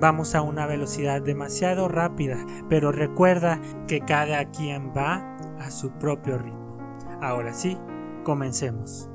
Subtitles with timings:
[0.00, 6.36] Vamos a una velocidad demasiado rápida, pero recuerda que cada quien va a su propio
[6.36, 6.78] ritmo.
[7.22, 7.78] Ahora sí,
[8.24, 9.08] comencemos.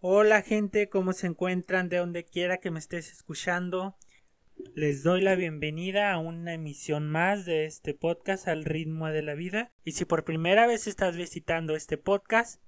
[0.00, 3.96] Hola gente, ¿cómo se encuentran de donde quiera que me estés escuchando?
[4.74, 9.34] Les doy la bienvenida a una emisión más de este podcast al ritmo de la
[9.34, 9.72] vida.
[9.84, 12.60] Y si por primera vez estás visitando este podcast,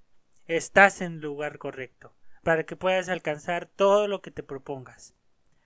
[0.47, 5.15] estás en lugar correcto para que puedas alcanzar todo lo que te propongas.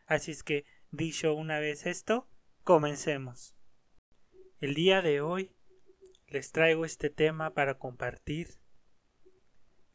[0.05, 2.29] Así es que, dicho una vez esto,
[2.63, 3.55] comencemos.
[4.59, 5.51] El día de hoy
[6.27, 8.59] les traigo este tema para compartir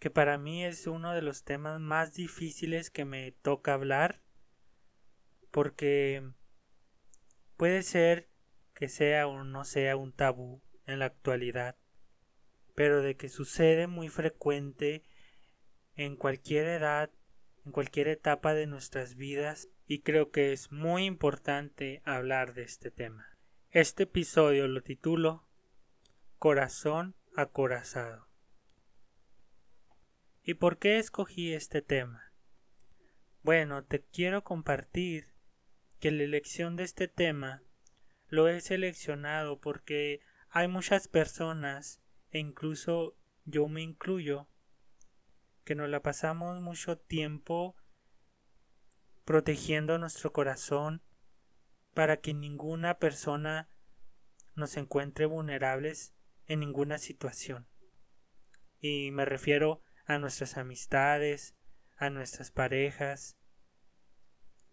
[0.01, 4.23] que para mí es uno de los temas más difíciles que me toca hablar
[5.53, 6.33] porque
[7.57, 8.29] puede ser
[8.75, 11.77] que sea o no sea un tabú en la actualidad,
[12.75, 15.05] pero de que sucede muy frecuente
[15.95, 17.13] en cualquier edad,
[17.65, 22.91] en cualquier etapa de nuestras vidas y creo que es muy importante hablar de este
[22.91, 23.39] tema.
[23.71, 25.47] Este episodio lo titulo
[26.39, 28.29] Corazón acorazado.
[30.45, 32.35] ¿Y por qué escogí este tema?
[33.43, 35.33] Bueno, te quiero compartir
[36.01, 37.63] que la elección de este tema
[38.29, 43.17] lo he seleccionado porque hay muchas personas, e incluso
[43.47, 44.49] yo me incluyo,
[45.65, 47.75] que nos la pasamos mucho tiempo
[49.29, 51.03] protegiendo nuestro corazón
[51.93, 53.69] para que ninguna persona
[54.55, 56.15] nos encuentre vulnerables
[56.47, 57.69] en ninguna situación.
[58.81, 61.55] Y me refiero a nuestras amistades,
[61.99, 63.37] a nuestras parejas,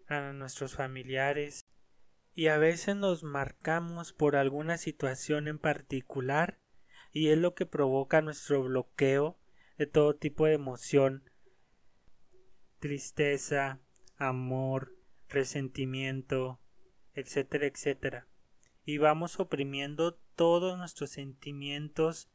[0.07, 1.67] a nuestros familiares
[2.33, 6.61] y a veces nos marcamos por alguna situación en particular
[7.11, 9.37] y es lo que provoca nuestro bloqueo
[9.77, 11.29] de todo tipo de emoción,
[12.79, 13.81] tristeza,
[14.17, 14.95] amor,
[15.27, 16.59] resentimiento,
[17.13, 18.27] etcétera, etcétera.
[18.83, 22.29] Y vamos oprimiendo todos nuestros sentimientos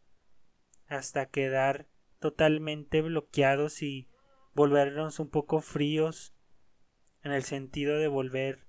[0.86, 1.88] hasta quedar
[2.18, 4.08] totalmente bloqueados y
[4.54, 6.34] volvernos un poco fríos
[7.22, 8.66] en el sentido de volver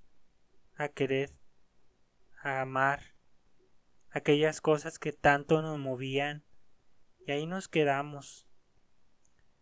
[0.76, 1.36] a querer,
[2.42, 3.14] a amar
[4.10, 6.44] aquellas cosas que tanto nos movían
[7.26, 8.46] y ahí nos quedamos.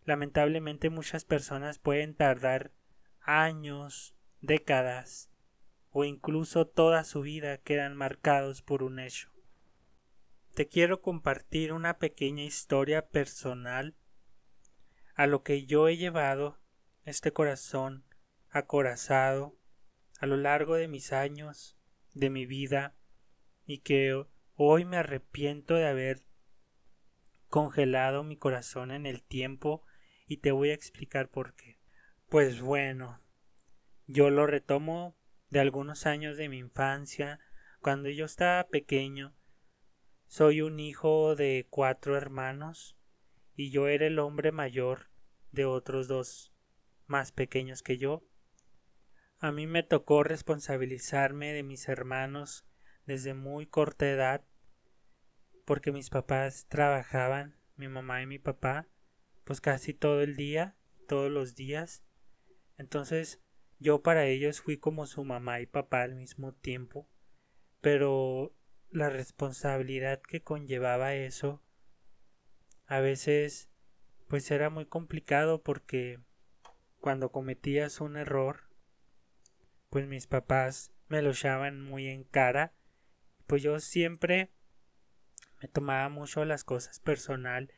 [0.04, 2.72] Lamentablemente muchas personas pueden tardar
[3.38, 5.30] años, décadas
[5.90, 9.30] o incluso toda su vida quedan marcados por un hecho
[10.54, 13.96] te quiero compartir una pequeña historia personal
[15.14, 16.58] a lo que yo he llevado
[17.04, 18.04] este corazón
[18.50, 19.56] acorazado
[20.18, 21.78] a lo largo de mis años,
[22.12, 22.94] de mi vida,
[23.64, 26.26] y que hoy me arrepiento de haber
[27.48, 29.86] congelado mi corazón en el tiempo
[30.26, 31.79] y te voy a explicar por qué.
[32.30, 33.20] Pues bueno,
[34.06, 35.16] yo lo retomo
[35.48, 37.40] de algunos años de mi infancia,
[37.80, 39.34] cuando yo estaba pequeño,
[40.28, 42.96] soy un hijo de cuatro hermanos
[43.56, 45.10] y yo era el hombre mayor
[45.50, 46.54] de otros dos
[47.08, 48.22] más pequeños que yo.
[49.40, 52.64] A mí me tocó responsabilizarme de mis hermanos
[53.06, 54.44] desde muy corta edad
[55.64, 58.86] porque mis papás trabajaban, mi mamá y mi papá,
[59.42, 60.76] pues casi todo el día,
[61.08, 62.04] todos los días.
[62.80, 63.42] Entonces
[63.78, 67.06] yo para ellos fui como su mamá y papá al mismo tiempo,
[67.82, 68.56] pero
[68.90, 71.62] la responsabilidad que conllevaba eso
[72.86, 73.68] a veces
[74.28, 76.20] pues era muy complicado porque
[77.00, 78.70] cuando cometías un error
[79.90, 82.72] pues mis papás me lo echaban muy en cara.
[83.46, 84.52] Pues yo siempre
[85.60, 87.70] me tomaba mucho las cosas personal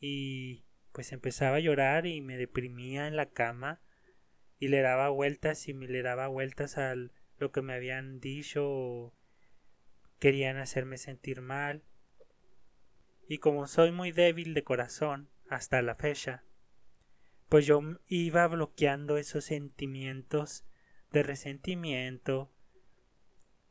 [0.00, 3.80] y pues empezaba a llorar y me deprimía en la cama
[4.64, 9.12] y le daba vueltas y me le daba vueltas a lo que me habían dicho
[10.18, 11.82] querían hacerme sentir mal.
[13.28, 16.44] Y como soy muy débil de corazón hasta la fecha,
[17.50, 20.64] pues yo iba bloqueando esos sentimientos
[21.12, 22.50] de resentimiento,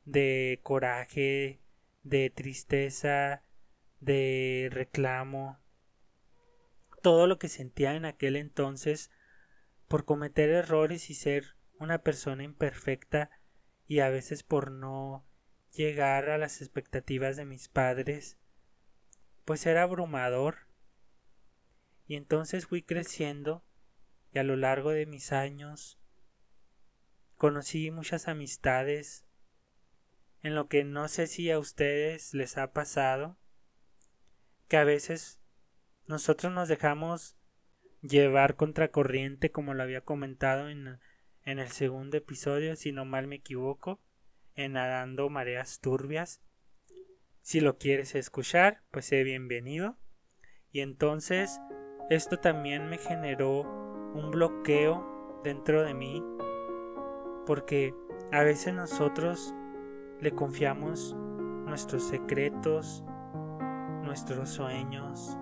[0.06, 1.60] de coraje,
[2.04, 3.42] de tristeza,
[4.00, 5.58] de reclamo,
[7.02, 9.10] todo lo que sentía en aquel entonces
[9.94, 13.30] por cometer errores y ser una persona imperfecta
[13.86, 15.24] y a veces por no
[15.72, 18.40] llegar a las expectativas de mis padres
[19.46, 20.68] pues era abrumador.
[22.08, 23.64] Y entonces fui creciendo
[24.34, 26.00] y a lo largo de mis años
[27.36, 29.28] conocí muchas amistades
[30.42, 33.38] en lo que no sé si a ustedes les ha pasado
[34.68, 35.40] que a veces
[36.08, 37.38] nosotros nos dejamos
[38.04, 41.00] llevar contracorriente como lo había comentado en,
[41.46, 44.00] en el segundo episodio si no mal me equivoco
[44.56, 46.42] en nadando mareas turbias.
[47.42, 49.98] Si lo quieres escuchar pues sé bienvenido.
[50.72, 51.60] Y entonces
[52.10, 53.62] esto también me generó
[54.14, 56.24] un bloqueo dentro de mí
[57.46, 57.94] porque
[58.32, 59.54] a veces nosotros
[60.20, 61.16] le confiamos
[61.66, 63.04] nuestros secretos,
[64.04, 65.38] nuestros sueños,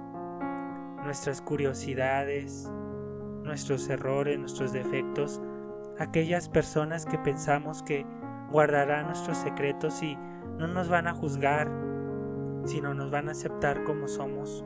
[1.03, 2.71] nuestras curiosidades,
[3.43, 5.41] nuestros errores, nuestros defectos,
[5.99, 8.05] aquellas personas que pensamos que
[8.51, 10.15] guardarán nuestros secretos y
[10.57, 11.71] no nos van a juzgar,
[12.65, 14.63] sino nos van a aceptar como somos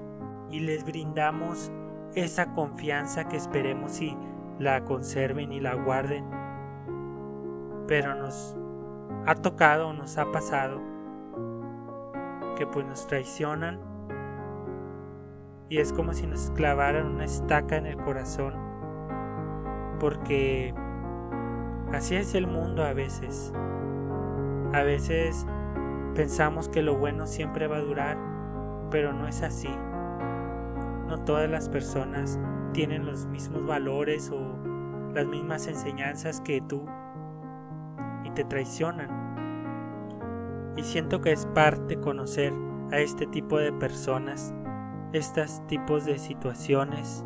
[0.49, 1.71] y les brindamos
[2.13, 4.17] esa confianza que esperemos y
[4.59, 6.25] la conserven y la guarden.
[7.87, 8.55] Pero nos
[9.25, 10.81] ha tocado, nos ha pasado
[12.57, 13.79] que pues nos traicionan
[15.69, 18.65] y es como si nos clavaran una estaca en el corazón
[19.99, 20.73] porque
[21.93, 23.53] así es el mundo a veces.
[24.73, 25.45] A veces
[26.13, 28.17] pensamos que lo bueno siempre va a durar,
[28.91, 29.69] pero no es así.
[31.07, 32.39] No todas las personas
[32.73, 34.57] tienen los mismos valores o
[35.13, 36.85] las mismas enseñanzas que tú
[38.23, 39.23] y te traicionan.
[40.75, 42.53] Y siento que es parte conocer
[42.91, 44.53] a este tipo de personas,
[45.15, 47.25] estos tipos de situaciones.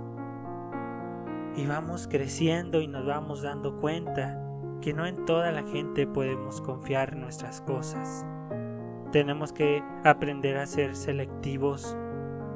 [1.55, 4.39] Y vamos creciendo y nos vamos dando cuenta
[4.81, 8.25] que no en toda la gente podemos confiar nuestras cosas.
[9.11, 11.97] Tenemos que aprender a ser selectivos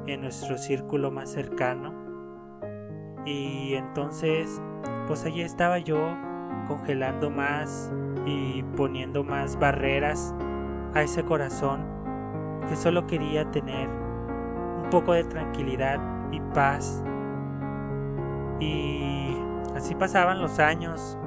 [0.06, 1.92] en nuestro círculo más cercano.
[3.26, 4.62] Y entonces,
[5.06, 6.16] pues allí estaba yo
[6.68, 7.92] congelando más
[8.24, 10.34] y poniendo más barreras
[10.94, 11.84] a ese corazón
[12.68, 14.03] que solo quería tener
[14.90, 15.98] poco de tranquilidad
[16.30, 17.02] y paz.
[18.60, 19.36] Y
[19.74, 21.18] así pasaban los años,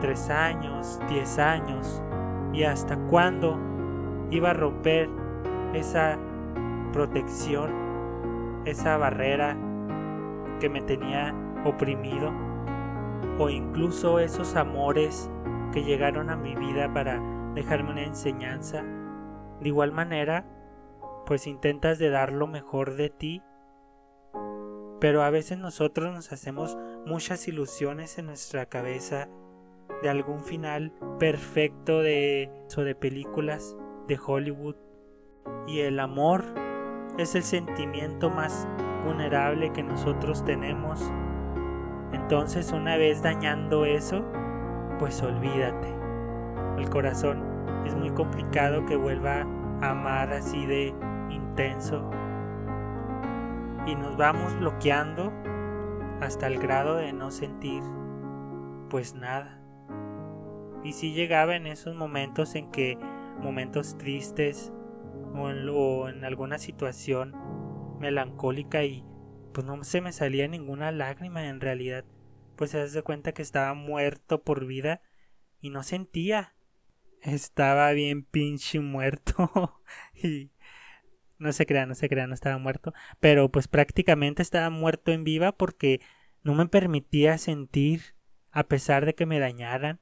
[0.00, 2.02] tres años, diez años,
[2.52, 3.58] y hasta cuándo
[4.30, 5.08] iba a romper
[5.74, 6.18] esa
[6.92, 7.70] protección,
[8.64, 9.56] esa barrera
[10.60, 12.32] que me tenía oprimido,
[13.38, 15.30] o incluso esos amores
[15.72, 17.20] que llegaron a mi vida para
[17.54, 18.82] dejarme una enseñanza.
[19.60, 20.44] De igual manera,
[21.32, 23.40] pues intentas de dar lo mejor de ti,
[25.00, 26.76] pero a veces nosotros nos hacemos
[27.06, 29.30] muchas ilusiones en nuestra cabeza
[30.02, 33.74] de algún final perfecto de, o de películas
[34.08, 34.76] de Hollywood.
[35.66, 36.44] Y el amor
[37.16, 38.68] es el sentimiento más
[39.06, 41.00] vulnerable que nosotros tenemos.
[42.12, 44.22] Entonces una vez dañando eso,
[44.98, 45.88] pues olvídate.
[46.76, 47.42] El corazón
[47.86, 49.46] es muy complicado que vuelva
[49.80, 50.94] a amar así de
[51.52, 52.10] intenso.
[53.86, 55.32] Y nos vamos bloqueando
[56.20, 57.82] hasta el grado de no sentir
[58.88, 59.60] pues nada.
[60.82, 62.96] Y si llegaba en esos momentos en que
[63.40, 64.72] momentos tristes
[65.34, 67.34] o en, alguna situación
[68.00, 69.04] melancólica y
[69.52, 72.04] pues no se me salía ninguna lágrima en realidad
[72.56, 75.00] pues se das cuenta que estaba muerto por vida
[75.60, 76.54] y no sentía
[77.22, 79.80] estaba bien pinche muerto
[80.14, 80.50] y
[81.42, 85.24] no se crea, no se crea, no estaba muerto, pero pues prácticamente estaba muerto en
[85.24, 86.00] viva porque
[86.42, 88.14] no me permitía sentir
[88.50, 90.00] a pesar de que me dañaran.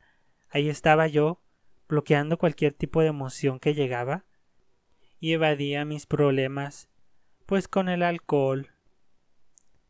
[0.51, 1.43] Ahí estaba yo
[1.89, 4.25] bloqueando cualquier tipo de emoción que llegaba
[5.19, 6.89] y evadía mis problemas
[7.47, 8.69] pues con el alcohol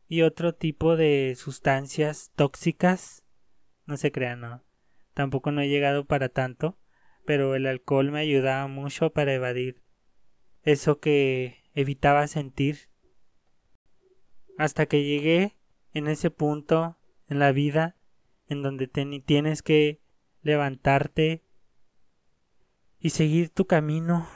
[0.07, 3.23] y otro tipo de sustancias tóxicas.
[3.85, 4.63] No se crea, no.
[5.13, 6.77] Tampoco no he llegado para tanto,
[7.25, 9.80] pero el alcohol me ayudaba mucho para evadir
[10.63, 12.89] eso que evitaba sentir.
[14.57, 15.57] Hasta que llegué
[15.93, 17.97] en ese punto en la vida
[18.47, 20.01] en donde tienes que
[20.41, 21.43] levantarte
[22.99, 24.27] y seguir tu camino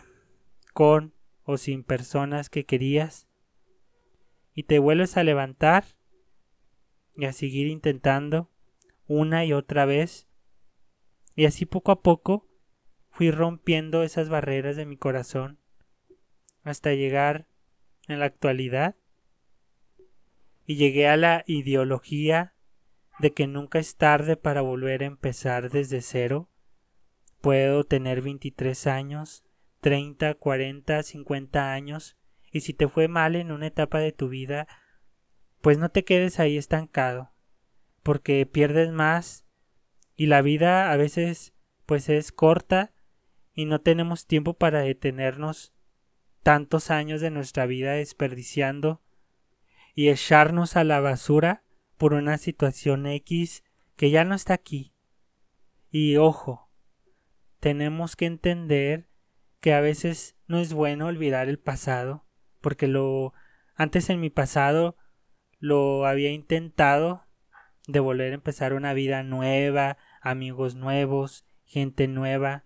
[0.74, 1.13] con
[1.44, 3.27] o sin personas que querías.
[4.53, 5.86] Y te vuelves a levantar
[7.15, 8.50] y a seguir intentando
[9.05, 10.27] una y otra vez.
[11.36, 12.48] Y así poco a poco
[13.10, 15.60] fui rompiendo esas barreras de mi corazón
[16.66, 17.48] hasta llegar
[18.10, 18.96] en la actualidad.
[20.66, 22.56] Y llegué a la ideología
[23.20, 26.50] de que nunca es tarde para volver a empezar desde cero.
[27.40, 29.46] Puedo tener 23 años,
[29.82, 32.18] 30, 40, 50 años
[32.52, 34.68] Y si te fue mal en una etapa de tu vida,
[35.62, 37.34] pues no te quedes ahí estancado,
[38.02, 39.46] porque pierdes más
[40.16, 41.54] y la vida a veces
[41.86, 42.94] pues es corta
[43.54, 45.75] y no tenemos tiempo para detenernos
[46.46, 49.02] tantos años de nuestra vida desperdiciando
[49.96, 51.64] y echarnos a la basura
[51.98, 53.64] por una situación X
[53.96, 54.94] que ya no está aquí.
[55.90, 56.70] Y ojo,
[57.60, 59.10] tenemos que entender
[59.60, 62.28] que a veces no es bueno olvidar el pasado,
[62.62, 63.34] porque lo
[63.74, 64.98] antes en mi pasado
[65.58, 67.25] lo había intentado
[67.88, 72.66] de volver a empezar una vida nueva, amigos nuevos, gente nueva,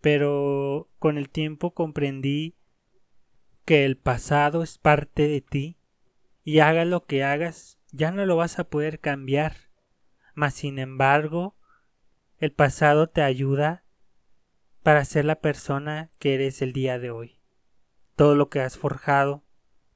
[0.00, 2.56] pero con el tiempo comprendí
[3.64, 5.78] que el pasado es parte de ti
[6.42, 9.56] y hagas lo que hagas, ya no lo vas a poder cambiar.
[10.34, 11.56] Mas sin embargo,
[12.38, 13.84] el pasado te ayuda
[14.82, 17.40] para ser la persona que eres el día de hoy.
[18.16, 19.44] Todo lo que has forjado,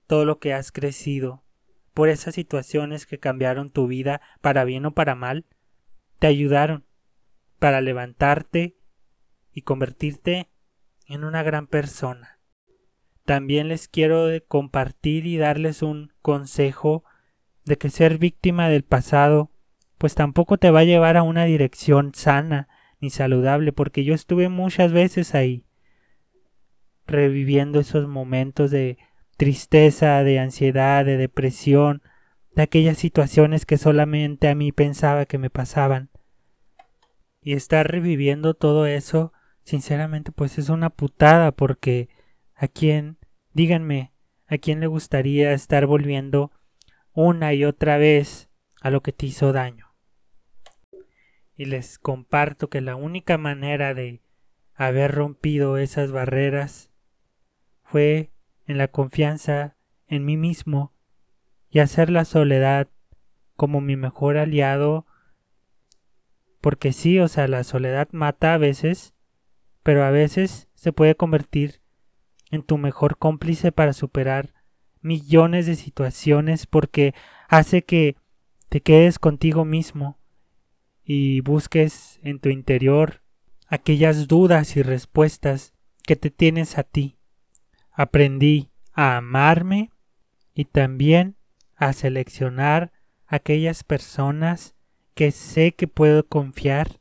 [0.06, 1.44] todo lo que has crecido,
[1.92, 5.44] por esas situaciones que cambiaron tu vida para bien o para mal,
[6.18, 6.86] te ayudaron
[7.58, 8.78] para levantarte
[9.52, 10.48] y convertirte
[11.06, 12.37] en una gran persona.
[13.28, 17.04] También les quiero compartir y darles un consejo
[17.66, 19.50] de que ser víctima del pasado
[19.98, 22.68] pues tampoco te va a llevar a una dirección sana
[23.00, 25.66] ni saludable porque yo estuve muchas veces ahí
[27.06, 28.96] reviviendo esos momentos de
[29.36, 32.00] tristeza, de ansiedad, de depresión,
[32.54, 36.08] de aquellas situaciones que solamente a mí pensaba que me pasaban.
[37.42, 42.08] Y estar reviviendo todo eso, sinceramente, pues es una putada porque
[42.54, 43.17] a quién
[43.58, 44.12] Díganme,
[44.46, 46.52] ¿a quién le gustaría estar volviendo
[47.12, 48.48] una y otra vez
[48.80, 49.96] a lo que te hizo daño?
[51.56, 54.22] Y les comparto que la única manera de
[54.74, 56.92] haber rompido esas barreras
[57.82, 58.30] fue
[58.68, 60.94] en la confianza en mí mismo
[61.68, 62.86] y hacer la soledad
[63.56, 65.04] como mi mejor aliado
[66.60, 69.14] porque sí, o sea, la soledad mata a veces,
[69.82, 71.77] pero a veces se puede convertir
[72.50, 74.54] en tu mejor cómplice para superar
[75.00, 77.14] millones de situaciones porque
[77.48, 78.16] hace que
[78.68, 80.18] te quedes contigo mismo
[81.04, 83.22] y busques en tu interior
[83.66, 85.72] aquellas dudas y respuestas
[86.04, 87.18] que te tienes a ti.
[87.92, 89.90] Aprendí a amarme
[90.54, 91.36] y también
[91.76, 92.92] a seleccionar
[93.26, 94.74] aquellas personas
[95.14, 97.00] que sé que puedo confiar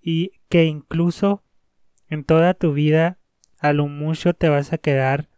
[0.00, 1.42] y que incluso
[2.08, 3.18] en toda tu vida
[3.58, 5.28] a lo mucho te vas a quedar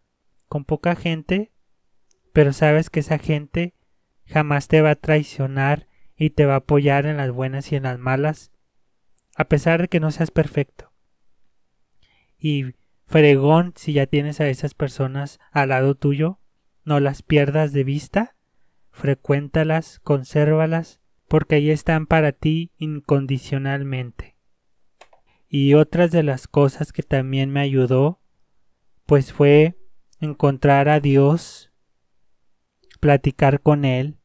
[0.48, 1.52] con poca gente,
[2.32, 3.75] pero sabes que esa gente
[4.26, 7.84] jamás te va a traicionar y te va a apoyar en las buenas y en
[7.84, 8.50] las malas,
[9.37, 10.92] a pesar de que no seas perfecto.
[12.38, 12.75] Y
[13.06, 16.40] fregón si ya tienes a esas personas al lado tuyo,
[16.84, 18.37] no las pierdas de vista,
[18.90, 24.38] frecuéntalas, consérvalas, porque ahí están para ti incondicionalmente.
[25.48, 28.20] Y otras de las cosas que también me ayudó,
[29.06, 29.78] pues fue
[30.20, 31.72] encontrar a Dios,
[33.00, 34.18] platicar con Él,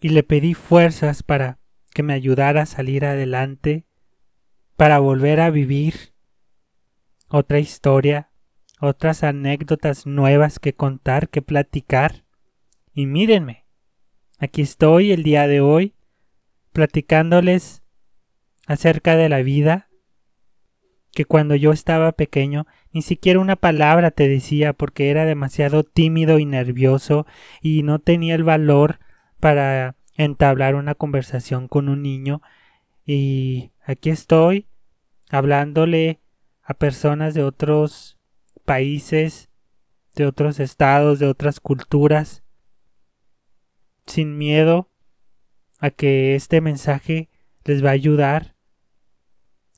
[0.00, 1.58] y le pedí fuerzas para
[1.92, 3.86] que me ayudara a salir adelante,
[4.76, 6.14] para volver a vivir
[7.28, 8.30] otra historia,
[8.80, 12.24] otras anécdotas nuevas que contar, que platicar.
[12.94, 13.66] Y mírenme,
[14.38, 15.94] aquí estoy el día de hoy
[16.72, 17.82] platicándoles
[18.66, 19.91] acerca de la vida
[21.12, 26.38] que cuando yo estaba pequeño ni siquiera una palabra te decía porque era demasiado tímido
[26.38, 27.26] y nervioso
[27.60, 28.98] y no tenía el valor
[29.40, 32.42] para entablar una conversación con un niño.
[33.04, 34.68] Y aquí estoy
[35.30, 36.20] hablándole
[36.62, 38.18] a personas de otros
[38.64, 39.50] países,
[40.14, 42.44] de otros estados, de otras culturas,
[44.06, 44.90] sin miedo
[45.78, 47.30] a que este mensaje
[47.64, 48.54] les va a ayudar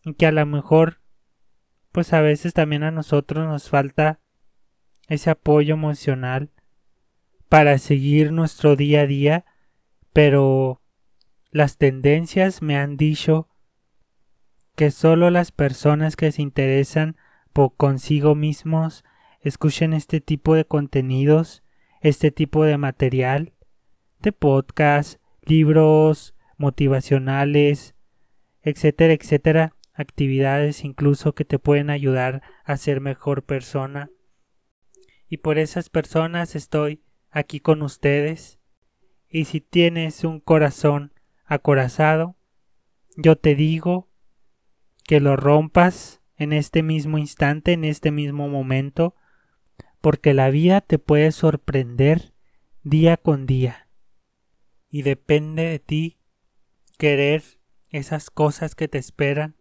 [0.04, 1.00] y que a lo mejor
[1.94, 4.18] pues a veces también a nosotros nos falta
[5.06, 6.50] ese apoyo emocional
[7.48, 9.44] para seguir nuestro día a día,
[10.12, 10.82] pero
[11.52, 13.48] las tendencias me han dicho
[14.74, 17.16] que solo las personas que se interesan
[17.52, 19.04] por consigo mismos
[19.40, 21.62] escuchen este tipo de contenidos,
[22.00, 23.52] este tipo de material,
[24.18, 27.94] de podcast, libros motivacionales,
[28.62, 34.10] etcétera, etcétera, actividades incluso que te pueden ayudar a ser mejor persona.
[35.28, 38.58] Y por esas personas estoy aquí con ustedes.
[39.28, 41.12] Y si tienes un corazón
[41.44, 42.36] acorazado,
[43.16, 44.10] yo te digo
[45.04, 49.14] que lo rompas en este mismo instante, en este mismo momento,
[50.00, 52.34] porque la vida te puede sorprender
[52.82, 53.88] día con día.
[54.88, 56.18] Y depende de ti
[56.98, 57.42] querer
[57.90, 59.56] esas cosas que te esperan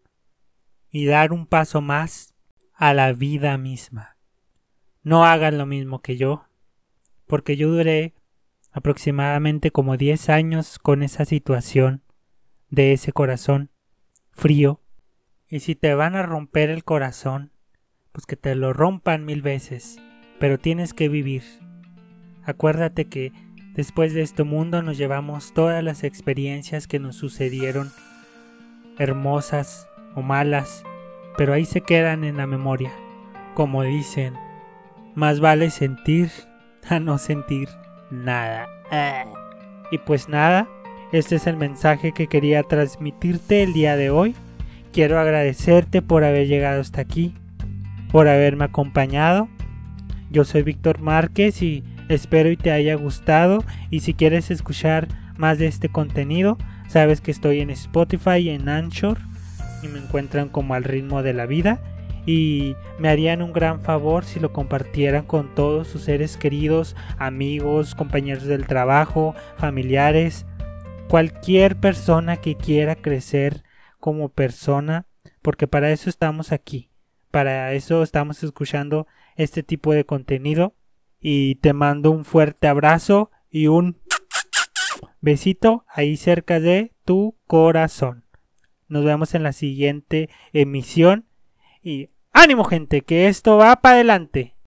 [0.94, 2.36] y dar un paso más
[2.72, 4.16] a la vida misma.
[5.02, 6.46] No hagan lo mismo que yo,
[7.26, 8.14] porque yo duré
[8.72, 12.04] aproximadamente como 10 años con esa situación
[12.70, 13.72] de ese corazón
[14.34, 14.82] frío.
[15.50, 17.52] Y si te van a romper el corazón,
[18.12, 19.98] pues que te lo rompan mil veces,
[20.40, 21.44] pero tienes que vivir.
[22.44, 23.32] Acuérdate que
[23.74, 27.92] después de este mundo nos llevamos todas las experiencias que nos sucedieron,
[29.00, 30.84] hermosas o malas,
[31.38, 32.92] pero ahí se quedan en la memoria.
[33.54, 34.34] Como dicen,
[35.16, 36.32] más vale sentir
[36.90, 37.70] a no sentir
[38.12, 38.68] nada.
[39.92, 40.68] Y pues nada,
[41.12, 44.36] este es el mensaje que quería transmitirte el día de hoy.
[44.92, 47.34] Quiero agradecerte por haber llegado hasta aquí,
[48.12, 49.50] por haberme acompañado.
[50.30, 53.64] Yo soy Víctor Márquez y espero y te haya gustado.
[53.90, 58.70] Y si quieres escuchar más de este contenido, sabes que estoy en Spotify y en
[58.70, 59.18] Anchor
[59.84, 61.82] y me encuentran como al ritmo de la vida
[62.26, 67.96] y me harían un gran favor si lo compartieran con todos sus seres queridos, amigos,
[67.96, 70.46] compañeros del trabajo, familiares,
[71.10, 73.64] cualquier persona que quiera crecer
[74.00, 75.06] como persona,
[75.42, 76.90] porque para eso estamos aquí,
[77.30, 80.76] para eso estamos escuchando este tipo de contenido
[81.20, 84.02] y te mando un fuerte abrazo y un
[85.20, 88.23] besito ahí cerca de tu corazón.
[88.88, 91.26] Nos vemos en la siguiente emisión
[91.82, 94.53] y ánimo gente, que esto va para adelante.